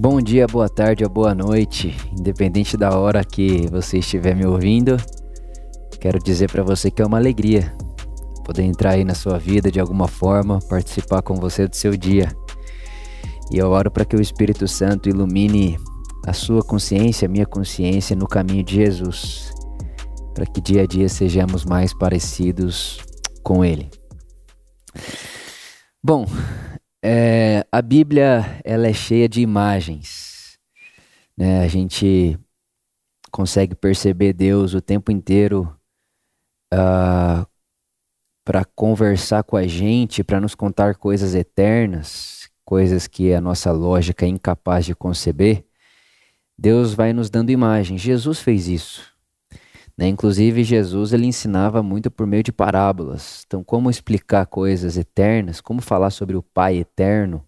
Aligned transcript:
Bom 0.00 0.22
dia, 0.22 0.46
boa 0.46 0.68
tarde 0.68 1.02
ou 1.02 1.10
boa 1.10 1.34
noite, 1.34 1.92
independente 2.16 2.76
da 2.76 2.96
hora 2.96 3.24
que 3.24 3.66
você 3.66 3.98
estiver 3.98 4.32
me 4.32 4.46
ouvindo. 4.46 4.96
Quero 6.00 6.20
dizer 6.20 6.48
para 6.52 6.62
você 6.62 6.88
que 6.88 7.02
é 7.02 7.04
uma 7.04 7.16
alegria 7.16 7.74
poder 8.44 8.62
entrar 8.62 8.90
aí 8.90 9.02
na 9.02 9.16
sua 9.16 9.40
vida 9.40 9.72
de 9.72 9.80
alguma 9.80 10.06
forma, 10.06 10.60
participar 10.68 11.20
com 11.20 11.34
você 11.34 11.66
do 11.66 11.74
seu 11.74 11.96
dia. 11.96 12.28
E 13.50 13.58
eu 13.58 13.70
oro 13.70 13.90
para 13.90 14.04
que 14.04 14.14
o 14.14 14.20
Espírito 14.20 14.68
Santo 14.68 15.08
ilumine 15.08 15.76
a 16.24 16.32
sua 16.32 16.62
consciência, 16.62 17.26
a 17.26 17.28
minha 17.28 17.46
consciência 17.46 18.14
no 18.14 18.28
caminho 18.28 18.62
de 18.62 18.76
Jesus, 18.76 19.52
para 20.32 20.46
que 20.46 20.60
dia 20.60 20.82
a 20.82 20.86
dia 20.86 21.08
sejamos 21.08 21.64
mais 21.64 21.92
parecidos 21.92 23.00
com 23.42 23.64
Ele. 23.64 23.90
Bom, 26.00 26.24
é, 27.02 27.64
a 27.70 27.80
Bíblia 27.80 28.60
ela 28.64 28.86
é 28.86 28.92
cheia 28.92 29.28
de 29.28 29.40
imagens. 29.40 30.58
Né? 31.36 31.60
A 31.60 31.68
gente 31.68 32.38
consegue 33.30 33.74
perceber 33.74 34.32
Deus 34.32 34.74
o 34.74 34.80
tempo 34.80 35.12
inteiro 35.12 35.62
uh, 36.72 36.76
ah, 36.76 37.46
para 38.44 38.64
conversar 38.64 39.42
com 39.44 39.56
a 39.56 39.66
gente, 39.66 40.24
para 40.24 40.40
nos 40.40 40.54
contar 40.54 40.96
coisas 40.96 41.34
eternas, 41.34 42.48
coisas 42.64 43.06
que 43.06 43.32
a 43.32 43.40
nossa 43.40 43.70
lógica 43.70 44.24
é 44.24 44.28
incapaz 44.28 44.86
de 44.86 44.94
conceber. 44.94 45.64
Deus 46.58 46.94
vai 46.94 47.12
nos 47.12 47.30
dando 47.30 47.50
imagens. 47.50 48.00
Jesus 48.00 48.40
fez 48.40 48.66
isso. 48.66 49.17
Né? 49.98 50.06
Inclusive, 50.06 50.62
Jesus 50.62 51.12
ele 51.12 51.26
ensinava 51.26 51.82
muito 51.82 52.08
por 52.08 52.24
meio 52.24 52.44
de 52.44 52.52
parábolas. 52.52 53.42
Então, 53.44 53.64
como 53.64 53.90
explicar 53.90 54.46
coisas 54.46 54.96
eternas, 54.96 55.60
como 55.60 55.82
falar 55.82 56.10
sobre 56.10 56.36
o 56.36 56.42
Pai 56.42 56.76
eterno 56.76 57.44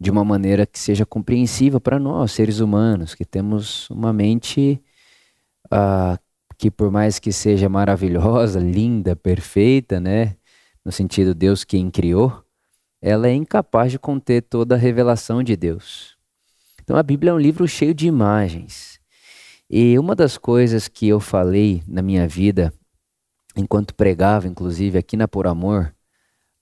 de 0.00 0.10
uma 0.10 0.24
maneira 0.24 0.64
que 0.64 0.78
seja 0.78 1.04
compreensível 1.04 1.78
para 1.78 1.98
nós, 1.98 2.32
seres 2.32 2.60
humanos, 2.60 3.14
que 3.14 3.26
temos 3.26 3.90
uma 3.90 4.14
mente 4.14 4.82
uh, 5.66 6.18
que, 6.56 6.70
por 6.70 6.90
mais 6.90 7.18
que 7.18 7.30
seja 7.30 7.68
maravilhosa, 7.68 8.58
linda, 8.64 9.14
perfeita, 9.14 10.00
né? 10.00 10.36
no 10.82 10.90
sentido 10.90 11.34
Deus 11.34 11.62
quem 11.62 11.90
criou, 11.90 12.42
ela 13.02 13.28
é 13.28 13.34
incapaz 13.34 13.92
de 13.92 13.98
conter 13.98 14.42
toda 14.42 14.74
a 14.74 14.78
revelação 14.78 15.42
de 15.42 15.54
Deus. 15.54 16.16
Então, 16.82 16.96
a 16.96 17.02
Bíblia 17.02 17.32
é 17.32 17.34
um 17.34 17.38
livro 17.38 17.68
cheio 17.68 17.92
de 17.92 18.06
imagens. 18.06 18.89
E 19.72 19.96
uma 20.00 20.16
das 20.16 20.36
coisas 20.36 20.88
que 20.88 21.06
eu 21.06 21.20
falei 21.20 21.80
na 21.86 22.02
minha 22.02 22.26
vida, 22.26 22.74
enquanto 23.54 23.94
pregava, 23.94 24.48
inclusive 24.48 24.98
aqui 24.98 25.16
na 25.16 25.28
Por 25.28 25.46
Amor, 25.46 25.94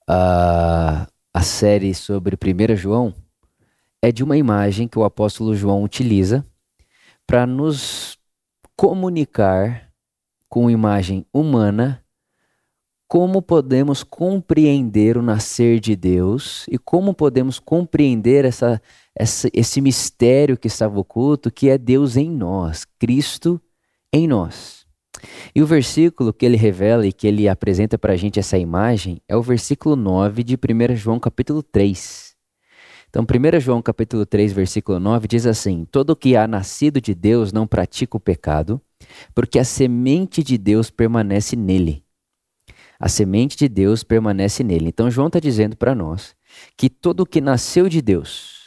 a, 0.07 1.07
a 1.33 1.41
série 1.41 1.95
sobre 1.95 2.35
1 2.35 2.75
João, 2.75 3.15
é 3.99 4.11
de 4.11 4.23
uma 4.23 4.37
imagem 4.37 4.87
que 4.87 4.99
o 4.99 5.03
apóstolo 5.03 5.55
João 5.55 5.83
utiliza 5.83 6.45
para 7.25 7.47
nos 7.47 8.15
comunicar 8.77 9.91
com 10.47 10.69
imagem 10.69 11.25
humana 11.33 12.03
como 13.07 13.41
podemos 13.41 14.03
compreender 14.03 15.17
o 15.17 15.23
nascer 15.23 15.79
de 15.79 15.95
Deus 15.95 16.67
e 16.69 16.77
como 16.77 17.11
podemos 17.11 17.57
compreender 17.57 18.45
essa, 18.45 18.79
essa, 19.19 19.49
esse 19.53 19.81
mistério 19.81 20.57
que 20.57 20.67
estava 20.67 20.97
oculto, 20.97 21.51
que 21.51 21.69
é 21.69 21.77
Deus 21.77 22.15
em 22.15 22.31
nós, 22.31 22.85
Cristo 22.97 23.61
em 24.13 24.27
nós. 24.27 24.85
E 25.53 25.61
o 25.61 25.65
versículo 25.65 26.31
que 26.31 26.45
ele 26.45 26.55
revela 26.55 27.05
e 27.05 27.11
que 27.11 27.27
ele 27.27 27.49
apresenta 27.49 27.97
para 27.97 28.13
a 28.13 28.15
gente 28.15 28.39
essa 28.39 28.57
imagem 28.57 29.21
é 29.27 29.35
o 29.35 29.41
versículo 29.41 29.95
9 29.95 30.43
de 30.43 30.55
1 30.55 30.95
João 30.95 31.19
capítulo 31.19 31.61
3. 31.61 32.33
Então, 33.09 33.23
1 33.23 33.59
João 33.59 33.81
capítulo 33.81 34.25
3, 34.25 34.53
versículo 34.53 34.99
9 34.99 35.27
diz 35.27 35.45
assim: 35.45 35.85
Todo 35.91 36.15
que 36.15 36.37
há 36.37 36.47
nascido 36.47 37.01
de 37.01 37.13
Deus 37.13 37.51
não 37.51 37.67
pratica 37.67 38.15
o 38.15 38.19
pecado, 38.19 38.79
porque 39.35 39.59
a 39.59 39.65
semente 39.65 40.41
de 40.41 40.57
Deus 40.57 40.89
permanece 40.89 41.55
nele 41.55 42.03
a 42.99 43.07
semente 43.07 43.55
de 43.55 43.69
Deus 43.69 44.03
permanece 44.03 44.61
nele. 44.61 44.89
Então 44.89 45.09
João 45.09 45.27
está 45.27 45.39
dizendo 45.39 45.77
para 45.77 45.95
nós 45.95 46.35
que 46.75 46.89
todo 46.89 47.25
que 47.25 47.39
nasceu 47.39 47.87
de 47.87 48.01
Deus. 48.01 48.58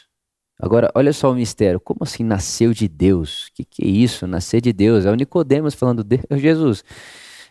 Agora, 0.59 0.91
olha 0.95 1.11
só 1.11 1.31
o 1.31 1.35
mistério. 1.35 1.79
Como 1.79 1.99
assim 2.03 2.23
nasceu 2.23 2.73
de 2.73 2.87
Deus? 2.87 3.47
O 3.47 3.53
que, 3.53 3.65
que 3.65 3.83
é 3.83 3.87
isso? 3.87 4.27
Nascer 4.27 4.61
de 4.61 4.71
Deus? 4.71 5.05
É 5.05 5.11
o 5.11 5.15
Nicodemos 5.15 5.73
falando, 5.73 6.03
Deus, 6.03 6.23
Jesus, 6.37 6.83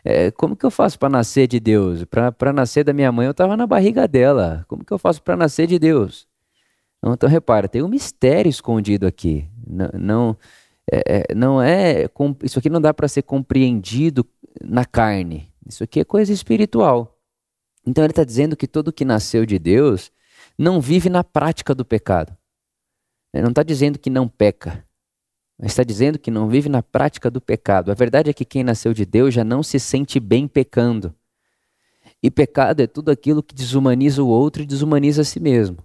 é, 0.04 0.30
como 0.30 0.56
que 0.56 0.64
eu 0.64 0.70
faço 0.70 0.98
para 0.98 1.08
nascer 1.08 1.46
de 1.46 1.60
Deus? 1.60 2.04
Para 2.04 2.52
nascer 2.52 2.84
da 2.84 2.92
minha 2.92 3.12
mãe, 3.12 3.26
eu 3.26 3.32
estava 3.32 3.56
na 3.56 3.66
barriga 3.66 4.08
dela. 4.08 4.64
Como 4.68 4.84
que 4.84 4.92
eu 4.92 4.98
faço 4.98 5.22
para 5.22 5.36
nascer 5.36 5.66
de 5.66 5.78
Deus? 5.78 6.26
Então, 7.04 7.28
repara, 7.28 7.68
tem 7.68 7.82
um 7.82 7.88
mistério 7.88 8.48
escondido 8.48 9.06
aqui. 9.06 9.48
Não, 9.66 9.90
não 9.94 10.36
é, 10.90 11.24
é 11.30 11.34
não 11.34 11.62
é 11.62 12.08
isso 12.42 12.58
aqui 12.58 12.68
não 12.68 12.80
dá 12.80 12.92
para 12.94 13.08
ser 13.08 13.22
compreendido 13.22 14.26
na 14.62 14.84
carne. 14.84 15.50
Isso 15.66 15.82
aqui 15.84 16.00
é 16.00 16.04
coisa 16.04 16.32
espiritual. 16.32 17.18
Então 17.86 18.04
ele 18.04 18.12
está 18.12 18.24
dizendo 18.24 18.56
que 18.56 18.66
todo 18.66 18.92
que 18.92 19.04
nasceu 19.04 19.44
de 19.44 19.58
Deus 19.58 20.12
não 20.56 20.80
vive 20.80 21.08
na 21.08 21.24
prática 21.24 21.74
do 21.74 21.84
pecado. 21.84 22.36
Ele 23.32 23.42
não 23.42 23.50
está 23.50 23.62
dizendo 23.62 23.98
que 23.98 24.10
não 24.10 24.28
peca, 24.28 24.84
mas 25.58 25.72
está 25.72 25.82
dizendo 25.82 26.18
que 26.18 26.30
não 26.30 26.48
vive 26.48 26.68
na 26.68 26.82
prática 26.82 27.30
do 27.30 27.40
pecado. 27.40 27.90
A 27.90 27.94
verdade 27.94 28.30
é 28.30 28.32
que 28.32 28.44
quem 28.44 28.62
nasceu 28.62 28.92
de 28.92 29.06
Deus 29.06 29.32
já 29.32 29.44
não 29.44 29.62
se 29.62 29.78
sente 29.78 30.20
bem 30.20 30.46
pecando. 30.46 31.14
E 32.22 32.30
pecado 32.30 32.80
é 32.80 32.86
tudo 32.86 33.10
aquilo 33.10 33.42
que 33.42 33.54
desumaniza 33.54 34.22
o 34.22 34.28
outro 34.28 34.62
e 34.62 34.66
desumaniza 34.66 35.22
a 35.22 35.24
si 35.24 35.40
mesmo. 35.40 35.78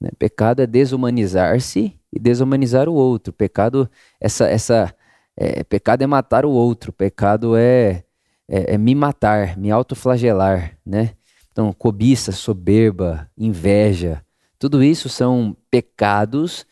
Né? 0.00 0.10
Pecado 0.18 0.60
é 0.60 0.66
desumanizar-se 0.66 1.98
e 2.12 2.18
desumanizar 2.18 2.88
o 2.88 2.94
outro. 2.94 3.32
Pecado, 3.32 3.90
essa, 4.20 4.46
essa, 4.46 4.94
é, 5.36 5.64
pecado 5.64 6.02
é 6.02 6.06
matar 6.06 6.44
o 6.44 6.50
outro. 6.50 6.92
Pecado 6.92 7.56
é 7.56 8.04
é, 8.48 8.74
é 8.74 8.78
me 8.78 8.94
matar, 8.94 9.56
me 9.56 9.70
autoflagelar, 9.70 10.78
né? 10.84 11.14
Então, 11.50 11.72
cobiça, 11.72 12.32
soberba, 12.32 13.30
inveja, 13.38 14.23
tudo 14.64 14.82
isso 14.82 15.10
são 15.10 15.54
pecados 15.70 16.64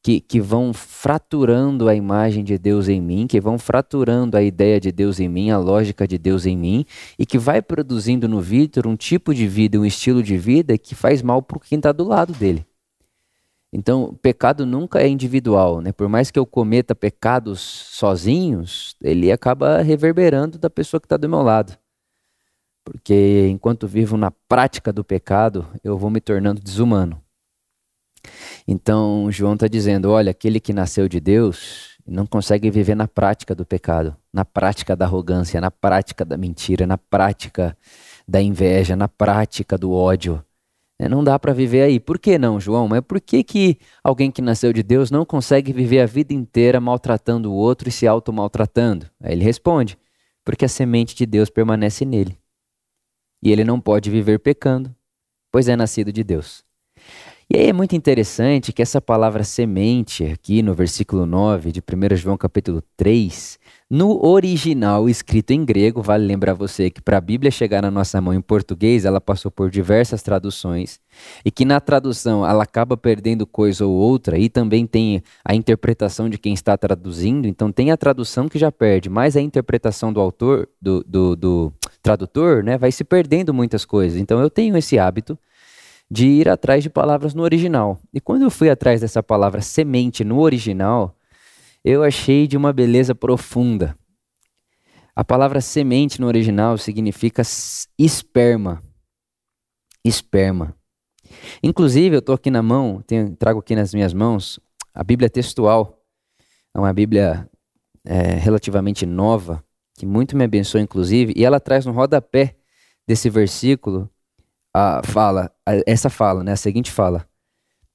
que, 0.00 0.20
que 0.20 0.40
vão 0.40 0.72
fraturando 0.72 1.88
a 1.88 1.94
imagem 1.96 2.44
de 2.44 2.56
Deus 2.56 2.88
em 2.88 3.00
mim, 3.00 3.26
que 3.26 3.40
vão 3.40 3.58
fraturando 3.58 4.36
a 4.36 4.42
ideia 4.44 4.78
de 4.78 4.92
Deus 4.92 5.18
em 5.18 5.28
mim, 5.28 5.50
a 5.50 5.58
lógica 5.58 6.06
de 6.06 6.16
Deus 6.16 6.46
em 6.46 6.56
mim, 6.56 6.86
e 7.18 7.26
que 7.26 7.38
vai 7.38 7.60
produzindo 7.60 8.28
no 8.28 8.40
Vitor 8.40 8.86
um 8.86 8.94
tipo 8.94 9.34
de 9.34 9.48
vida, 9.48 9.80
um 9.80 9.84
estilo 9.84 10.22
de 10.22 10.38
vida 10.38 10.78
que 10.78 10.94
faz 10.94 11.22
mal 11.22 11.42
para 11.42 11.58
quem 11.58 11.76
está 11.76 11.90
do 11.90 12.04
lado 12.04 12.32
dele. 12.34 12.64
Então, 13.72 14.16
pecado 14.22 14.64
nunca 14.64 15.00
é 15.00 15.08
individual, 15.08 15.80
né? 15.80 15.90
Por 15.90 16.08
mais 16.08 16.30
que 16.30 16.38
eu 16.38 16.46
cometa 16.46 16.94
pecados 16.94 17.58
sozinhos, 17.60 18.94
ele 19.02 19.32
acaba 19.32 19.82
reverberando 19.82 20.56
da 20.56 20.70
pessoa 20.70 21.00
que 21.00 21.06
está 21.06 21.16
do 21.16 21.28
meu 21.28 21.42
lado. 21.42 21.76
Porque 22.84 23.48
enquanto 23.50 23.88
vivo 23.88 24.16
na 24.16 24.30
prática 24.30 24.92
do 24.92 25.02
pecado, 25.02 25.66
eu 25.82 25.98
vou 25.98 26.10
me 26.10 26.20
tornando 26.20 26.60
desumano. 26.60 27.20
Então, 28.66 29.30
João 29.30 29.54
está 29.54 29.66
dizendo: 29.66 30.10
olha, 30.10 30.30
aquele 30.30 30.60
que 30.60 30.72
nasceu 30.72 31.08
de 31.08 31.20
Deus 31.20 31.98
não 32.06 32.26
consegue 32.26 32.70
viver 32.70 32.94
na 32.94 33.06
prática 33.06 33.54
do 33.54 33.64
pecado, 33.64 34.16
na 34.32 34.44
prática 34.44 34.96
da 34.96 35.04
arrogância, 35.04 35.60
na 35.60 35.70
prática 35.70 36.24
da 36.24 36.36
mentira, 36.36 36.86
na 36.86 36.98
prática 36.98 37.76
da 38.26 38.40
inveja, 38.40 38.96
na 38.96 39.08
prática 39.08 39.78
do 39.78 39.92
ódio. 39.92 40.44
É, 40.98 41.08
não 41.08 41.24
dá 41.24 41.38
para 41.38 41.54
viver 41.54 41.82
aí. 41.82 41.98
Por 41.98 42.18
que 42.18 42.36
não, 42.36 42.60
João? 42.60 42.86
Mas 42.86 43.00
por 43.00 43.20
que, 43.20 43.42
que 43.42 43.78
alguém 44.04 44.30
que 44.30 44.42
nasceu 44.42 44.70
de 44.70 44.82
Deus 44.82 45.10
não 45.10 45.24
consegue 45.24 45.72
viver 45.72 46.00
a 46.00 46.06
vida 46.06 46.34
inteira 46.34 46.78
maltratando 46.78 47.50
o 47.50 47.54
outro 47.54 47.88
e 47.88 47.92
se 47.92 48.06
auto-maltratando? 48.06 49.06
Aí 49.18 49.32
ele 49.32 49.44
responde: 49.44 49.96
porque 50.44 50.64
a 50.64 50.68
semente 50.68 51.14
de 51.14 51.24
Deus 51.24 51.48
permanece 51.48 52.04
nele. 52.04 52.38
E 53.42 53.50
ele 53.50 53.64
não 53.64 53.80
pode 53.80 54.10
viver 54.10 54.40
pecando, 54.40 54.94
pois 55.50 55.68
é 55.68 55.76
nascido 55.76 56.12
de 56.12 56.22
Deus. 56.22 56.62
E 57.52 57.58
aí 57.58 57.66
é 57.66 57.72
muito 57.72 57.96
interessante 57.96 58.72
que 58.72 58.80
essa 58.80 59.00
palavra 59.00 59.42
semente, 59.42 60.22
aqui 60.22 60.62
no 60.62 60.72
versículo 60.72 61.26
9 61.26 61.72
de 61.72 61.80
1 61.80 62.14
João 62.14 62.36
capítulo 62.36 62.80
3, 62.96 63.58
no 63.90 64.24
original, 64.24 65.08
escrito 65.08 65.50
em 65.50 65.64
grego, 65.64 66.00
vale 66.00 66.24
lembrar 66.24 66.54
você 66.54 66.90
que 66.90 67.02
para 67.02 67.18
a 67.18 67.20
Bíblia 67.20 67.50
chegar 67.50 67.82
na 67.82 67.90
nossa 67.90 68.20
mão 68.20 68.32
em 68.32 68.40
português, 68.40 69.04
ela 69.04 69.20
passou 69.20 69.50
por 69.50 69.68
diversas 69.68 70.22
traduções 70.22 71.00
e 71.44 71.50
que 71.50 71.64
na 71.64 71.80
tradução 71.80 72.46
ela 72.46 72.62
acaba 72.62 72.96
perdendo 72.96 73.44
coisa 73.44 73.84
ou 73.84 73.94
outra 73.94 74.38
e 74.38 74.48
também 74.48 74.86
tem 74.86 75.20
a 75.44 75.52
interpretação 75.52 76.30
de 76.30 76.38
quem 76.38 76.54
está 76.54 76.78
traduzindo. 76.78 77.48
Então 77.48 77.72
tem 77.72 77.90
a 77.90 77.96
tradução 77.96 78.48
que 78.48 78.60
já 78.60 78.70
perde, 78.70 79.10
mas 79.10 79.36
a 79.36 79.40
interpretação 79.40 80.12
do 80.12 80.20
autor, 80.20 80.68
do, 80.80 81.02
do, 81.02 81.34
do 81.34 81.72
tradutor, 82.00 82.62
né, 82.62 82.78
vai 82.78 82.92
se 82.92 83.02
perdendo 83.02 83.52
muitas 83.52 83.84
coisas. 83.84 84.20
Então 84.20 84.38
eu 84.38 84.48
tenho 84.48 84.76
esse 84.76 85.00
hábito 85.00 85.36
de 86.10 86.26
ir 86.26 86.48
atrás 86.48 86.82
de 86.82 86.90
palavras 86.90 87.34
no 87.34 87.42
original. 87.42 88.00
E 88.12 88.20
quando 88.20 88.42
eu 88.42 88.50
fui 88.50 88.68
atrás 88.68 89.00
dessa 89.00 89.22
palavra 89.22 89.60
semente 89.60 90.24
no 90.24 90.40
original, 90.40 91.16
eu 91.84 92.02
achei 92.02 92.46
de 92.46 92.56
uma 92.56 92.72
beleza 92.72 93.14
profunda. 93.14 93.96
A 95.14 95.24
palavra 95.24 95.60
semente 95.60 96.20
no 96.20 96.26
original 96.26 96.76
significa 96.76 97.42
esperma. 97.98 98.82
Esperma. 100.04 100.74
Inclusive, 101.62 102.16
eu 102.16 102.20
estou 102.20 102.34
aqui 102.34 102.50
na 102.50 102.62
mão, 102.62 103.02
tenho, 103.06 103.36
trago 103.36 103.60
aqui 103.60 103.76
nas 103.76 103.94
minhas 103.94 104.12
mãos 104.12 104.58
a 104.92 105.04
Bíblia 105.04 105.30
textual, 105.30 106.02
é 106.74 106.78
uma 106.78 106.92
Bíblia 106.92 107.48
é, 108.04 108.34
relativamente 108.34 109.06
nova, 109.06 109.62
que 109.96 110.04
muito 110.04 110.36
me 110.36 110.44
abençoa, 110.44 110.80
inclusive, 110.80 111.32
e 111.36 111.44
ela 111.44 111.60
traz 111.60 111.86
no 111.86 111.92
rodapé 111.92 112.56
desse 113.06 113.30
versículo 113.30 114.10
a 114.74 115.02
fala, 115.04 115.50
a, 115.66 115.72
essa 115.86 116.10
fala, 116.10 116.42
né? 116.42 116.52
A 116.52 116.56
seguinte 116.56 116.90
fala: 116.90 117.26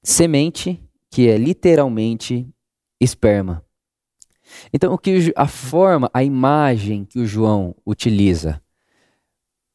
semente, 0.04 0.82
que 1.10 1.30
é 1.30 1.38
literalmente 1.38 2.48
esperma. 3.00 3.64
Então, 4.74 4.94
o 4.94 4.98
que 4.98 5.34
a 5.36 5.48
forma, 5.48 6.10
a 6.14 6.24
imagem 6.24 7.04
que 7.04 7.20
o 7.20 7.26
João 7.26 7.76
utiliza 7.86 8.62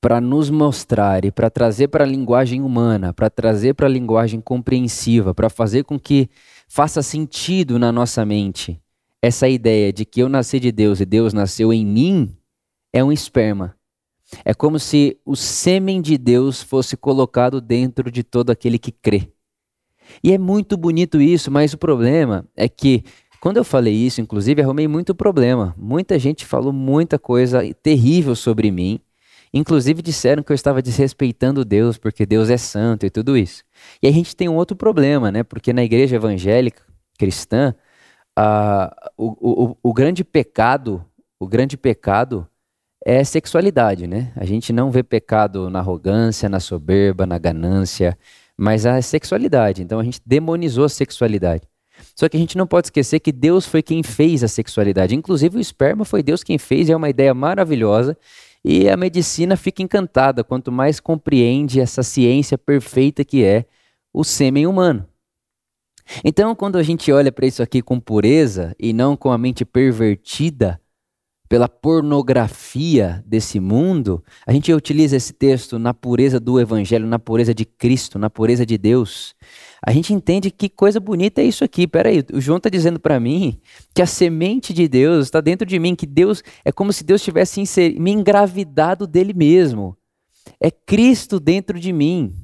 para 0.00 0.20
nos 0.20 0.49
mostrar 0.49 1.25
e 1.25 1.31
para 1.31 1.50
trazer 1.50 1.88
para 1.88 2.05
a 2.05 2.06
linguagem 2.06 2.62
humana, 2.62 3.12
para 3.12 3.29
trazer 3.29 3.75
para 3.75 3.87
a 3.87 3.91
linguagem 3.91 4.41
compreensiva, 4.41 5.35
para 5.35 5.50
fazer 5.50 5.85
com 5.85 5.99
que 5.99 6.31
faça 6.69 7.02
sentido 7.02 7.79
na 7.79 7.93
nossa 7.93 8.25
mente 8.25 8.81
essa 9.23 9.49
ideia 9.49 9.93
de 9.93 10.05
que 10.05 10.20
eu 10.20 10.29
nasci 10.29 10.58
de 10.58 10.73
Deus 10.73 11.00
e 11.00 11.05
Deus 11.05 11.35
nasceu 11.35 11.73
em 11.73 11.85
mim, 11.85 12.35
é 12.93 13.05
um 13.05 13.12
esperma. 13.12 13.76
É 14.44 14.55
como 14.55 14.79
se 14.79 15.19
o 15.25 15.37
sêmen 15.37 16.00
de 16.00 16.17
Deus 16.17 16.62
fosse 16.62 16.97
colocado 16.97 17.61
dentro 17.61 18.11
de 18.11 18.23
todo 18.23 18.50
aquele 18.50 18.79
que 18.79 18.93
crê. 18.93 19.29
E 20.23 20.32
é 20.32 20.38
muito 20.38 20.77
bonito 20.77 21.21
isso, 21.21 21.50
mas 21.50 21.73
o 21.73 21.79
problema 21.79 22.47
é 22.56 22.69
que 22.69 23.05
quando 23.41 23.56
eu 23.56 23.65
falei 23.65 23.94
isso, 23.94 24.21
inclusive, 24.21 24.61
arrumei 24.61 24.87
muito 24.87 25.15
problema. 25.15 25.75
Muita 25.79 26.19
gente 26.19 26.44
falou 26.44 26.75
muita 26.75 27.19
coisa 27.19 27.62
terrível 27.82 28.37
sobre 28.37 28.71
mim. 28.71 29.00
Inclusive 29.53 30.03
disseram 30.03 30.43
que 30.43 30.53
eu 30.53 30.55
estava 30.55 30.83
desrespeitando 30.83 31.65
Deus, 31.65 31.97
porque 31.97 32.26
Deus 32.26 32.50
é 32.50 32.59
santo 32.59 33.06
e 33.06 33.11
tudo 33.11 33.37
isso. 33.37 33.65
E 34.03 34.06
a 34.06 34.12
gente 34.12 34.37
tem 34.37 34.49
um 34.49 34.56
outro 34.56 34.76
problema, 34.76 35.33
né? 35.33 35.43
Porque 35.43 35.73
na 35.73 35.83
igreja 35.83 36.17
evangélica 36.17 36.83
cristã, 37.19 37.75
uh, 38.38 39.11
o, 39.17 39.71
o, 39.71 39.76
o 39.83 39.93
grande 39.93 40.23
pecado, 40.23 41.05
o 41.38 41.49
grande 41.49 41.76
pecado 41.76 42.47
é 43.05 43.25
sexualidade, 43.25 44.06
né? 44.06 44.32
A 44.37 44.44
gente 44.44 44.73
não 44.73 44.91
vê 44.91 45.02
pecado 45.02 45.70
na 45.70 45.79
arrogância, 45.79 46.49
na 46.49 46.61
soberba, 46.61 47.26
na 47.26 47.38
ganância, 47.38 48.17
mas 48.56 48.85
a 48.85 49.00
sexualidade. 49.00 49.82
Então 49.82 49.99
a 49.99 50.05
gente 50.05 50.20
demonizou 50.25 50.85
a 50.85 50.88
sexualidade. 50.88 51.62
Só 52.14 52.29
que 52.29 52.37
a 52.37 52.41
gente 52.41 52.56
não 52.56 52.67
pode 52.67 52.87
esquecer 52.87 53.20
que 53.20 53.32
Deus 53.32 53.67
foi 53.67 53.82
quem 53.82 54.02
fez 54.02 54.43
a 54.44 54.49
sexualidade. 54.49 55.14
Inclusive 55.14 55.58
o 55.58 55.61
esperma 55.61 56.05
foi 56.05 56.23
Deus 56.23 56.43
quem 56.43 56.58
fez, 56.58 56.88
é 56.91 56.97
uma 56.97 57.08
ideia 57.08 57.32
maravilhosa. 57.35 58.17
E 58.64 58.88
a 58.88 58.97
medicina 58.97 59.56
fica 59.56 59.82
encantada 59.82 60.44
quanto 60.44 60.70
mais 60.70 61.00
compreende 61.00 61.81
essa 61.81 62.02
ciência 62.02 62.58
perfeita 62.58 63.25
que 63.25 63.43
é 63.43 63.64
o 64.12 64.23
sêmen 64.23 64.67
humano. 64.67 65.06
Então, 66.25 66.55
quando 66.55 66.76
a 66.76 66.82
gente 66.82 67.11
olha 67.12 67.31
para 67.31 67.47
isso 67.47 67.62
aqui 67.62 67.81
com 67.81 68.00
pureza 68.00 68.75
e 68.79 68.93
não 68.93 69.17
com 69.17 69.31
a 69.31 69.38
mente 69.38 69.64
pervertida 69.64 70.81
pela 71.50 71.69
pornografia 71.69 73.23
desse 73.26 73.61
mundo, 73.61 74.25
a 74.47 74.52
gente 74.55 74.73
utiliza 74.73 75.17
esse 75.17 75.35
texto 75.35 75.79
na 75.79 75.93
pureza 75.93 76.41
do 76.41 76.58
Evangelho, 76.58 77.06
na 77.06 77.19
pureza 77.19 77.52
de 77.52 77.67
Cristo, 77.67 78.19
na 78.19 78.31
pureza 78.31 78.64
de 78.64 78.79
Deus 78.79 79.35
a 79.85 79.93
gente 79.93 80.12
entende 80.12 80.50
que 80.50 80.69
coisa 80.69 81.00
bonita 81.00 81.41
é 81.41 81.44
isso 81.44 81.64
aqui. 81.64 81.87
Peraí, 81.87 82.25
o 82.32 82.41
João 82.41 82.58
está 82.58 82.69
dizendo 82.69 83.00
para 83.00 83.19
mim 83.19 83.61
que 83.94 84.02
a 84.02 84.06
semente 84.06 84.75
de 84.75 84.87
Deus 84.87 85.26
está 85.26 85.41
dentro 85.41 85.67
de 85.67 85.79
mim, 85.79 85.94
que 85.94 86.06
Deus 86.06 86.43
é 86.64 86.70
como 86.70 86.93
se 86.93 87.02
Deus 87.02 87.23
tivesse 87.23 87.61
me 87.99 88.11
engravidado 88.11 89.06
dele 89.06 89.32
mesmo. 89.32 89.97
É 90.61 90.70
Cristo 90.70 91.41
dentro 91.41 91.81
de 91.81 91.93
mim. 91.93 92.35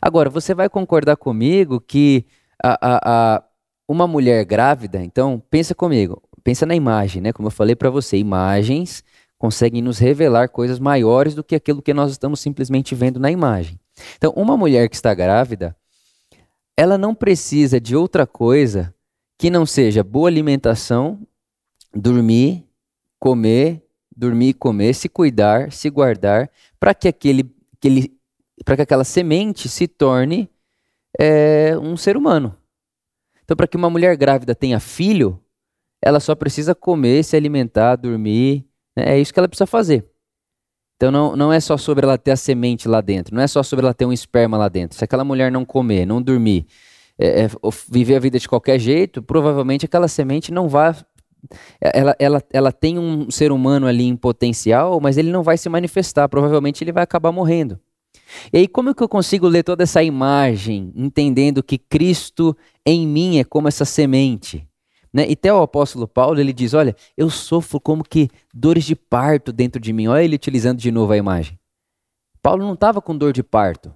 Agora, 0.00 0.30
você 0.30 0.54
vai 0.54 0.68
concordar 0.68 1.16
comigo 1.16 1.80
que 1.80 2.24
a, 2.62 2.78
a, 2.80 3.00
a, 3.36 3.44
uma 3.86 4.06
mulher 4.06 4.44
grávida, 4.44 5.02
então, 5.02 5.42
pensa 5.50 5.74
comigo, 5.74 6.22
pensa 6.48 6.64
na 6.64 6.74
imagem, 6.74 7.20
né? 7.20 7.30
Como 7.30 7.48
eu 7.48 7.50
falei 7.50 7.76
para 7.76 7.90
você, 7.90 8.16
imagens 8.16 9.04
conseguem 9.36 9.82
nos 9.82 9.98
revelar 9.98 10.48
coisas 10.48 10.78
maiores 10.78 11.34
do 11.34 11.44
que 11.44 11.54
aquilo 11.54 11.82
que 11.82 11.92
nós 11.92 12.10
estamos 12.10 12.40
simplesmente 12.40 12.94
vendo 12.94 13.20
na 13.20 13.30
imagem. 13.30 13.78
Então, 14.16 14.32
uma 14.34 14.56
mulher 14.56 14.88
que 14.88 14.96
está 14.96 15.12
grávida, 15.12 15.76
ela 16.74 16.96
não 16.96 17.14
precisa 17.14 17.78
de 17.78 17.94
outra 17.94 18.26
coisa 18.26 18.94
que 19.36 19.50
não 19.50 19.66
seja 19.66 20.02
boa 20.02 20.26
alimentação, 20.26 21.20
dormir, 21.94 22.64
comer, 23.20 23.84
dormir 24.16 24.48
e 24.48 24.54
comer, 24.54 24.94
se 24.94 25.06
cuidar, 25.06 25.70
se 25.70 25.90
guardar, 25.90 26.50
para 26.80 26.94
que 26.94 27.08
aquele, 27.08 27.54
aquele, 27.76 28.18
para 28.64 28.74
que 28.74 28.82
aquela 28.82 29.04
semente 29.04 29.68
se 29.68 29.86
torne 29.86 30.48
é, 31.20 31.76
um 31.78 31.94
ser 31.94 32.16
humano. 32.16 32.56
Então, 33.44 33.54
para 33.54 33.68
que 33.68 33.76
uma 33.76 33.90
mulher 33.90 34.16
grávida 34.16 34.54
tenha 34.54 34.80
filho, 34.80 35.38
ela 36.02 36.20
só 36.20 36.34
precisa 36.34 36.74
comer, 36.74 37.24
se 37.24 37.36
alimentar, 37.36 37.96
dormir. 37.96 38.64
Né? 38.96 39.14
É 39.14 39.20
isso 39.20 39.32
que 39.32 39.38
ela 39.38 39.48
precisa 39.48 39.66
fazer. 39.66 40.04
Então 40.96 41.12
não, 41.12 41.36
não 41.36 41.52
é 41.52 41.60
só 41.60 41.76
sobre 41.76 42.04
ela 42.04 42.18
ter 42.18 42.32
a 42.32 42.36
semente 42.36 42.88
lá 42.88 43.00
dentro, 43.00 43.34
não 43.34 43.42
é 43.42 43.46
só 43.46 43.62
sobre 43.62 43.84
ela 43.84 43.94
ter 43.94 44.04
um 44.04 44.12
esperma 44.12 44.56
lá 44.58 44.68
dentro. 44.68 44.98
Se 44.98 45.04
aquela 45.04 45.24
mulher 45.24 45.50
não 45.50 45.64
comer, 45.64 46.04
não 46.04 46.20
dormir, 46.20 46.66
é, 47.16 47.42
é, 47.44 47.48
viver 47.88 48.16
a 48.16 48.20
vida 48.20 48.38
de 48.38 48.48
qualquer 48.48 48.78
jeito, 48.80 49.22
provavelmente 49.22 49.84
aquela 49.84 50.08
semente 50.08 50.52
não 50.52 50.68
vai. 50.68 50.94
Ela, 51.80 52.16
ela, 52.18 52.42
ela 52.52 52.72
tem 52.72 52.98
um 52.98 53.30
ser 53.30 53.52
humano 53.52 53.86
ali 53.86 54.04
em 54.04 54.16
potencial, 54.16 55.00
mas 55.00 55.16
ele 55.16 55.30
não 55.30 55.42
vai 55.42 55.56
se 55.56 55.68
manifestar. 55.68 56.28
Provavelmente 56.28 56.82
ele 56.82 56.90
vai 56.90 57.04
acabar 57.04 57.30
morrendo. 57.30 57.78
E 58.52 58.58
aí, 58.58 58.68
como 58.68 58.90
é 58.90 58.94
que 58.94 59.02
eu 59.02 59.08
consigo 59.08 59.46
ler 59.46 59.62
toda 59.62 59.84
essa 59.84 60.02
imagem, 60.02 60.92
entendendo 60.94 61.62
que 61.62 61.78
Cristo 61.78 62.56
em 62.84 63.06
mim 63.06 63.38
é 63.38 63.44
como 63.44 63.68
essa 63.68 63.84
semente? 63.84 64.67
Né? 65.12 65.28
E 65.28 65.32
até 65.32 65.52
o 65.52 65.62
apóstolo 65.62 66.06
Paulo, 66.06 66.40
ele 66.40 66.52
diz, 66.52 66.74
olha, 66.74 66.94
eu 67.16 67.30
sofro 67.30 67.80
como 67.80 68.04
que 68.04 68.28
dores 68.54 68.84
de 68.84 68.94
parto 68.94 69.52
dentro 69.52 69.80
de 69.80 69.92
mim. 69.92 70.06
Olha 70.06 70.22
ele 70.22 70.36
utilizando 70.36 70.78
de 70.78 70.90
novo 70.90 71.12
a 71.12 71.16
imagem. 71.16 71.58
Paulo 72.42 72.64
não 72.64 72.74
estava 72.74 73.00
com 73.00 73.16
dor 73.16 73.32
de 73.32 73.42
parto. 73.42 73.92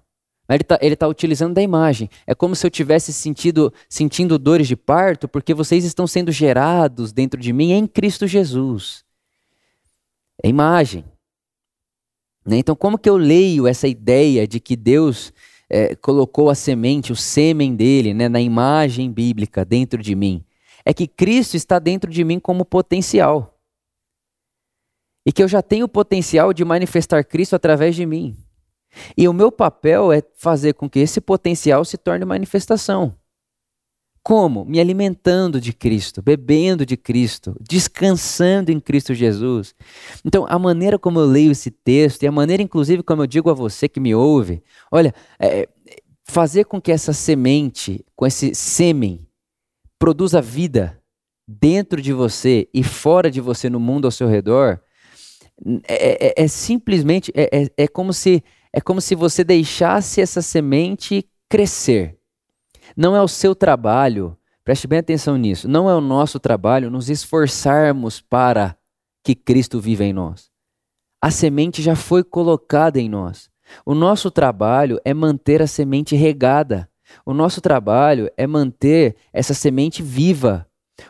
Mas 0.49 0.59
ele 0.81 0.95
está 0.95 1.07
tá 1.07 1.09
utilizando 1.09 1.55
da 1.55 1.63
imagem. 1.63 2.11
É 2.27 2.35
como 2.35 2.57
se 2.57 2.67
eu 2.67 2.71
tivesse 2.71 3.13
sentido, 3.13 3.73
sentindo 3.89 4.39
dores 4.39 4.67
de 4.67 4.77
parto, 4.77 5.29
porque 5.29 5.55
vocês 5.55 5.85
estão 5.85 6.07
sendo 6.07 6.33
gerados 6.33 7.13
dentro 7.13 7.41
de 7.41 7.53
mim 7.53 7.73
em 7.73 7.87
Cristo 7.87 8.27
Jesus. 8.27 9.05
É 10.43 10.49
imagem. 10.49 11.05
Né? 12.45 12.59
Então, 12.59 12.75
como 12.75 12.99
que 12.99 13.09
eu 13.09 13.17
leio 13.17 13.67
essa 13.67 13.87
ideia 13.87 14.47
de 14.47 14.59
que 14.59 14.77
Deus 14.77 15.33
é, 15.71 15.95
colocou 15.95 16.51
a 16.51 16.55
semente, 16.55 17.13
o 17.13 17.17
sêmen 17.17 17.75
dele, 17.75 18.13
né, 18.13 18.29
na 18.29 18.41
imagem 18.41 19.11
bíblica 19.11 19.65
dentro 19.65 20.03
de 20.03 20.15
mim? 20.15 20.45
É 20.85 20.93
que 20.93 21.07
Cristo 21.07 21.57
está 21.57 21.79
dentro 21.79 22.11
de 22.11 22.25
mim 22.25 22.39
como 22.39 22.65
potencial. 22.65 23.59
E 25.25 25.33
que 25.33 25.43
eu 25.43 25.49
já 25.49 25.63
tenho 25.63 25.87
o 25.87 25.89
potencial 25.89 26.53
de 26.53 26.65
manifestar 26.65 27.25
Cristo 27.25 27.55
através 27.55 27.95
de 27.95 28.05
mim. 28.05 28.37
E 29.17 29.29
o 29.29 29.33
meu 29.33 29.51
papel 29.51 30.13
é 30.13 30.23
fazer 30.35 30.75
com 30.75 30.89
que 30.89 30.99
esse 30.99 31.21
potencial 31.21 31.85
se 31.85 31.97
torne 31.97 32.25
manifestação. 32.25 33.17
Como? 34.23 34.65
Me 34.65 34.79
alimentando 34.79 35.61
de 35.61 35.73
Cristo, 35.73 36.23
bebendo 36.23 36.87
de 36.87 36.97
Cristo, 36.97 37.57
descansando 37.61 38.71
em 38.71 38.79
Cristo 38.79 39.15
Jesus. 39.15 39.75
Então, 40.25 40.47
a 40.49 40.59
maneira 40.59 40.97
como 40.99 41.19
eu 41.19 41.27
leio 41.27 41.51
esse 41.51 41.71
texto, 41.71 42.23
e 42.23 42.27
a 42.29 42.33
maneira, 42.33 42.63
inclusive, 42.63 43.03
como 43.03 43.23
eu 43.23 43.27
digo 43.27 43.51
a 43.51 43.55
você 43.55 43.89
que 43.89 43.99
me 43.99 44.15
ouve, 44.15 44.63
olha, 44.93 45.13
é, 45.41 45.69
fazer 46.23 46.65
com 46.65 46.81
que 46.81 46.93
essa 46.93 47.13
semente, 47.13 48.05
com 48.15 48.25
esse 48.25 48.55
sêmen, 48.55 49.27
produza 50.03 50.43
vida 50.43 51.01
dentro 51.47 52.03
de 52.03 52.13
você 52.13 52.69
e 52.75 52.83
fora 52.83 53.31
de 53.31 53.41
você, 53.41 53.71
no 53.71 53.79
mundo 53.79 54.05
ao 54.05 54.11
seu 54.11 54.27
redor, 54.27 54.81
é, 55.87 56.41
é, 56.41 56.45
é 56.45 56.49
simplesmente 56.49 57.31
é, 57.37 57.49
é, 57.57 57.85
é, 57.85 57.87
como 57.87 58.13
se 58.13 58.43
é 58.73 58.81
como 58.81 59.01
se 59.01 59.15
você 59.15 59.45
deixasse 59.45 60.21
essa 60.21 60.43
semente 60.43 61.25
crescer. 61.49 62.19
Não 62.97 63.15
é 63.15 63.23
o 63.23 63.29
seu 63.29 63.55
trabalho, 63.55 64.37
preste 64.65 64.89
bem 64.89 64.99
atenção 64.99 65.37
nisso. 65.37 65.69
Não 65.69 65.89
é 65.89 65.95
o 65.95 66.01
nosso 66.01 66.41
trabalho 66.41 66.91
nos 66.91 67.09
esforçarmos 67.09 68.21
para 68.21 68.77
que 69.23 69.37
Cristo 69.37 69.79
viva 69.79 70.03
em 70.03 70.13
nós. 70.13 70.51
A 71.23 71.31
semente 71.31 71.81
já 71.81 71.95
foi 71.95 72.25
colocada 72.25 72.99
em 72.99 73.09
nós. 73.09 73.49
O 73.87 73.95
nosso 73.95 74.33
trabalho 74.33 75.01
é 75.05 75.15
manter 75.15 75.63
a 75.63 75.69
semente 75.69 76.17
regada. 76.17 76.91
O 77.25 77.33
nosso 77.33 77.61
trabalho 77.61 78.31
é 78.37 78.47
manter 78.47 79.17
essa 79.33 79.55
semente 79.55 80.03
viva, 80.03 80.67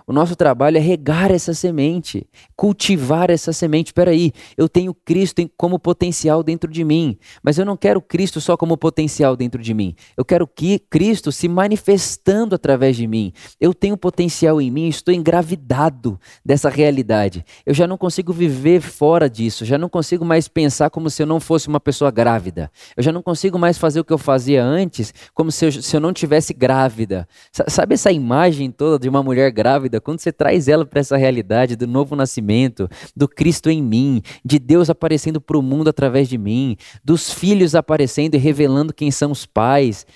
O 0.07 0.13
nosso 0.13 0.37
trabalho 0.37 0.77
é 0.77 0.81
regar 0.81 1.31
essa 1.31 1.53
semente, 1.55 2.27
cultivar 2.57 3.31
essa 3.31 3.53
semente. 3.53 3.89
Espera 3.89 4.11
aí, 4.13 4.33
eu 4.57 4.69
tenho 4.69 4.95
Cristo 4.95 5.43
como 5.57 5.79
potencial 5.79 6.43
dentro 6.43 6.71
de 6.71 6.85
mim, 6.85 7.19
mas 7.43 7.59
eu 7.59 7.65
não 7.65 7.77
quero 7.77 8.01
Cristo 8.01 8.41
só 8.41 8.57
como 8.57 8.77
potencial 8.77 9.37
dentro 9.37 9.61
de 9.61 9.75
mim. 9.75 9.95
Eu 10.17 10.25
quero 10.25 10.47
que 10.47 10.79
Cristo 10.79 11.33
se 11.33 11.49
manifestando 11.49 12.55
através 12.55 12.97
de 12.97 13.07
mim. 13.07 13.33
Eu 13.61 13.75
tenho 13.75 13.97
potencial 13.97 14.61
em 14.61 14.71
mim, 14.71 14.89
estou 14.89 15.13
engravidado 15.13 16.19
dessa 16.45 16.69
realidade. 16.69 17.45
Eu 17.67 17.75
já 17.75 17.87
não 17.87 17.99
consigo 17.99 18.33
viver 18.33 18.81
fora 18.81 19.29
disso, 19.29 19.65
já 19.65 19.77
não 19.77 19.89
consigo 19.89 20.25
mais 20.25 20.49
pensar 20.49 20.91
como 20.91 21.11
se 21.11 21.23
eu 21.23 21.27
não 21.27 21.41
fosse 21.41 21.69
uma 21.69 21.81
pessoa 21.81 22.11
grávida. 22.11 22.71
Eu 22.97 23.03
já 23.03 23.13
não 23.13 23.23
consigo 23.23 23.59
mais 23.59 23.79
fazer 23.79 24.01
o 24.01 24.05
que 24.05 24.13
eu 24.13 24.19
fazia 24.19 24.65
antes, 24.65 25.13
como 25.35 25.51
se 25.51 25.67
eu, 25.67 25.73
se 25.73 25.97
eu 25.97 26.01
não 26.01 26.13
tivesse 26.13 26.55
grávida. 26.55 27.27
Sabe 27.69 27.95
essa 27.95 28.13
imagem 28.13 28.71
toda 28.71 28.99
de 28.99 29.09
uma 29.09 29.23
mulher 29.23 29.51
grávida? 29.51 29.73
Grávida, 29.83 30.01
quando 30.01 30.21
você 30.21 30.33
traz 30.33 30.69
ela 30.69 30.87
para 30.87 31.01
essa 31.01 31.17
realidade 31.17 31.77
do 31.77 31.87
novo 31.87 32.15
nascimento, 32.15 32.89
do 33.17 33.29
Cristo 33.29 33.69
em 33.69 33.83
mim, 33.83 34.23
de 34.45 34.59
Deus 34.59 34.89
aparecendo 34.89 35.41
para 35.41 35.59
o 35.59 35.63
mundo 35.63 35.89
através 35.89 36.29
de 36.29 36.39
mim, 36.39 36.77
dos 37.05 37.33
filhos 37.33 37.75
aparecendo 37.75 38.35
e 38.35 38.39
revelando 38.39 38.95
quem 38.95 39.11
são 39.11 39.33
os 39.33 39.45
pais, 39.45 40.07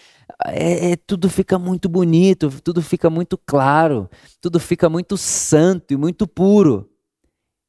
é, 0.46 0.92
é, 0.92 0.96
tudo 0.96 1.28
fica 1.28 1.58
muito 1.58 1.88
bonito, 1.88 2.50
tudo 2.62 2.82
fica 2.82 3.10
muito 3.10 3.38
claro, 3.38 4.08
tudo 4.40 4.60
fica 4.60 4.88
muito 4.88 5.16
santo 5.16 5.92
e 5.92 5.96
muito 5.96 6.26
puro. 6.26 6.88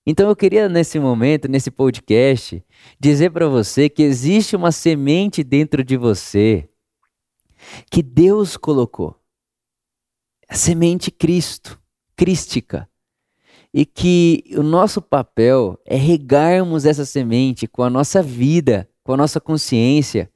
Então 0.05 0.29
eu 0.29 0.35
queria 0.35 0.69
nesse 0.69 0.99
momento, 0.99 1.49
nesse 1.49 1.69
podcast, 1.69 2.63
dizer 2.99 3.31
para 3.31 3.47
você 3.47 3.89
que 3.89 4.03
existe 4.03 4.55
uma 4.55 4.71
semente 4.71 5.43
dentro 5.43 5.83
de 5.83 5.97
você 5.97 6.69
que 7.91 8.01
Deus 8.01 8.55
colocou. 8.55 9.15
A 10.49 10.55
semente 10.55 11.11
Cristo 11.11 11.77
crística. 12.17 12.89
E 13.73 13.85
que 13.85 14.43
o 14.57 14.63
nosso 14.63 15.01
papel 15.01 15.79
é 15.85 15.95
regarmos 15.95 16.85
essa 16.85 17.05
semente 17.05 17.67
com 17.67 17.83
a 17.83 17.89
nossa 17.89 18.23
vida, 18.23 18.89
com 19.03 19.13
a 19.13 19.17
nossa 19.17 19.39
consciência, 19.39 20.29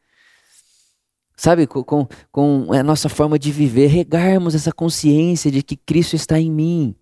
sabe, 1.36 1.66
com, 1.66 1.84
com, 1.84 2.08
com 2.32 2.72
a 2.72 2.84
nossa 2.84 3.10
forma 3.10 3.40
de 3.40 3.52
viver, 3.52 3.88
regarmos 3.88 4.54
essa 4.54 4.72
consciência 4.72 5.50
de 5.50 5.64
que 5.64 5.76
Cristo 5.76 6.16
está 6.16 6.40
em 6.40 6.52
mim. 6.52 6.96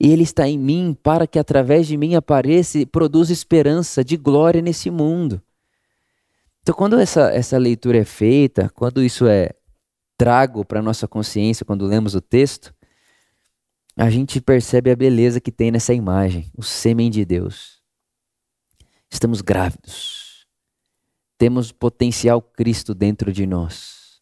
E 0.00 0.10
Ele 0.10 0.24
está 0.24 0.48
em 0.48 0.58
mim 0.58 0.96
para 1.00 1.26
que 1.26 1.38
através 1.38 1.86
de 1.86 1.96
mim 1.96 2.14
apareça 2.14 2.78
e 2.78 2.86
produza 2.86 3.32
esperança 3.32 4.04
de 4.04 4.16
glória 4.16 4.60
nesse 4.60 4.90
mundo. 4.90 5.40
Então, 6.62 6.74
quando 6.74 6.98
essa, 6.98 7.30
essa 7.30 7.58
leitura 7.58 7.98
é 7.98 8.04
feita, 8.04 8.70
quando 8.74 9.02
isso 9.02 9.26
é 9.26 9.50
trago 10.16 10.64
para 10.64 10.80
a 10.80 10.82
nossa 10.82 11.06
consciência, 11.06 11.64
quando 11.64 11.86
lemos 11.86 12.14
o 12.14 12.20
texto, 12.20 12.74
a 13.96 14.10
gente 14.10 14.40
percebe 14.40 14.90
a 14.90 14.96
beleza 14.96 15.40
que 15.40 15.52
tem 15.52 15.70
nessa 15.70 15.94
imagem, 15.94 16.50
o 16.56 16.62
sêmen 16.62 17.10
de 17.10 17.24
Deus. 17.24 17.82
Estamos 19.10 19.40
grávidos. 19.40 20.46
Temos 21.38 21.70
potencial 21.70 22.42
Cristo 22.42 22.94
dentro 22.94 23.32
de 23.32 23.46
nós. 23.46 24.20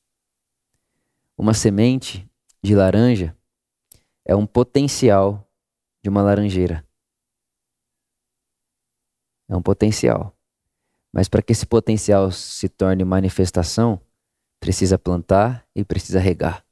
Uma 1.37 1.55
semente 1.55 2.29
de 2.63 2.75
laranja 2.75 3.37
é 4.25 4.37
um 4.37 4.47
potencial 4.47 5.51
de 6.03 6.11
uma 6.11 6.23
laranjeira. 6.23 6.87
É 9.49 9.57
um 9.57 9.63
potencial. 9.63 10.37
Mas 11.13 11.29
para 11.29 11.43
que 11.43 11.53
esse 11.53 11.67
potencial 11.67 12.31
se 12.31 12.69
torne 12.69 13.05
manifestação, 13.05 14.01
precisa 14.61 14.99
plantar 14.99 15.67
e 15.75 15.85
precisa 15.85 16.21
regar. 16.21 16.65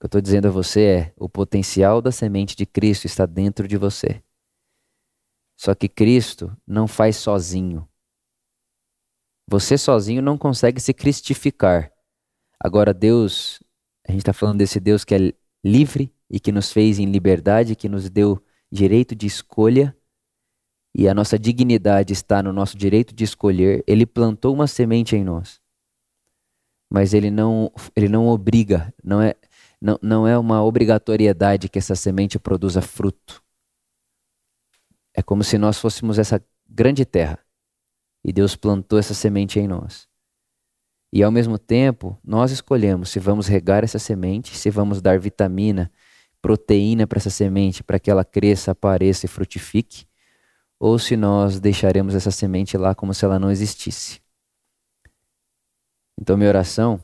Que 0.00 0.06
eu 0.06 0.08
estou 0.08 0.20
dizendo 0.20 0.48
a 0.48 0.50
você 0.50 0.82
é: 0.82 1.14
o 1.16 1.28
potencial 1.28 2.00
da 2.00 2.10
semente 2.10 2.56
de 2.56 2.64
Cristo 2.64 3.04
está 3.04 3.26
dentro 3.26 3.68
de 3.68 3.76
você. 3.76 4.22
Só 5.58 5.74
que 5.74 5.90
Cristo 5.90 6.56
não 6.66 6.88
faz 6.88 7.16
sozinho. 7.16 7.86
Você 9.46 9.76
sozinho 9.76 10.22
não 10.22 10.38
consegue 10.38 10.80
se 10.80 10.94
cristificar. 10.94 11.92
Agora, 12.58 12.94
Deus, 12.94 13.62
a 14.08 14.12
gente 14.12 14.22
está 14.22 14.32
falando 14.32 14.58
desse 14.58 14.80
Deus 14.80 15.04
que 15.04 15.14
é 15.14 15.34
livre 15.62 16.14
e 16.30 16.40
que 16.40 16.50
nos 16.50 16.72
fez 16.72 16.98
em 16.98 17.06
liberdade, 17.06 17.76
que 17.76 17.88
nos 17.88 18.08
deu 18.08 18.42
direito 18.72 19.14
de 19.14 19.26
escolha, 19.26 19.94
e 20.94 21.08
a 21.08 21.14
nossa 21.14 21.38
dignidade 21.38 22.12
está 22.12 22.42
no 22.42 22.52
nosso 22.52 22.76
direito 22.76 23.14
de 23.14 23.24
escolher. 23.24 23.84
Ele 23.86 24.06
plantou 24.06 24.54
uma 24.54 24.66
semente 24.66 25.14
em 25.14 25.24
nós. 25.24 25.60
Mas 26.90 27.12
ele 27.12 27.30
não, 27.30 27.70
ele 27.94 28.08
não 28.08 28.26
obriga, 28.28 28.92
não 29.02 29.20
é, 29.20 29.36
não, 29.80 29.98
não 30.02 30.28
é 30.28 30.36
uma 30.36 30.62
obrigatoriedade 30.62 31.68
que 31.68 31.78
essa 31.78 31.96
semente 31.96 32.38
produza 32.38 32.82
fruto. 32.82 33.42
É 35.14 35.22
como 35.22 35.42
se 35.42 35.56
nós 35.56 35.78
fôssemos 35.78 36.18
essa 36.18 36.44
grande 36.68 37.04
terra 37.04 37.38
e 38.24 38.32
Deus 38.32 38.54
plantou 38.54 38.98
essa 38.98 39.14
semente 39.14 39.58
em 39.58 39.66
nós. 39.66 40.08
E 41.12 41.22
ao 41.22 41.32
mesmo 41.32 41.58
tempo, 41.58 42.16
nós 42.22 42.52
escolhemos 42.52 43.08
se 43.08 43.18
vamos 43.18 43.48
regar 43.48 43.82
essa 43.82 43.98
semente, 43.98 44.56
se 44.56 44.70
vamos 44.70 45.02
dar 45.02 45.18
vitamina, 45.18 45.90
proteína 46.40 47.06
para 47.06 47.18
essa 47.18 47.30
semente 47.30 47.82
para 47.82 47.98
que 47.98 48.10
ela 48.10 48.24
cresça, 48.24 48.70
apareça 48.70 49.26
e 49.26 49.28
frutifique, 49.28 50.06
ou 50.78 50.98
se 50.98 51.16
nós 51.16 51.58
deixaremos 51.58 52.14
essa 52.14 52.30
semente 52.30 52.76
lá 52.76 52.94
como 52.94 53.12
se 53.12 53.24
ela 53.24 53.38
não 53.38 53.50
existisse. 53.50 54.20
Então, 56.18 56.36
minha 56.36 56.48
oração 56.48 57.02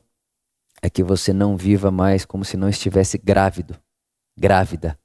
é 0.87 0.90
que 0.90 1.02
você 1.02 1.33
não 1.33 1.57
viva 1.57 1.90
mais 1.90 2.25
como 2.25 2.45
se 2.45 2.57
não 2.57 2.69
estivesse 2.69 3.19
grávido, 3.19 3.76
grávida 4.38 4.97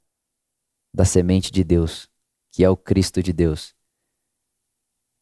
da 0.94 1.04
semente 1.04 1.50
de 1.50 1.64
Deus, 1.64 2.08
que 2.52 2.62
é 2.62 2.70
o 2.70 2.76
Cristo 2.76 3.20
de 3.20 3.32
Deus, 3.32 3.74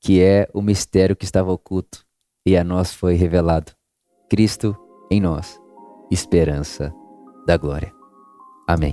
que 0.02 0.20
é 0.20 0.46
o 0.52 0.60
mistério 0.60 1.16
que 1.16 1.24
estava 1.24 1.50
oculto 1.50 2.06
e 2.44 2.58
a 2.58 2.62
nós 2.62 2.92
foi 2.92 3.14
revelado. 3.14 3.72
Cristo 4.28 4.76
em 5.10 5.18
nós, 5.18 5.58
esperança 6.10 6.92
da 7.46 7.56
glória. 7.56 7.90
Amém. 8.68 8.92